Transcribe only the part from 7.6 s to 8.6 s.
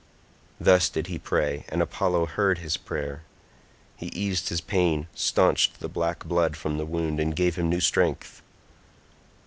new strength.